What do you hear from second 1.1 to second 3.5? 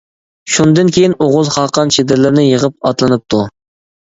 ئوغۇز خاقان چېدىرلىرىنى يىغىپ ئاتلىنىپتۇ.